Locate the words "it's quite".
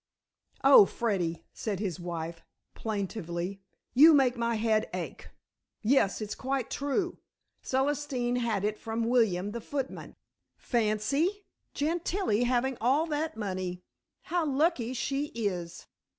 6.21-6.71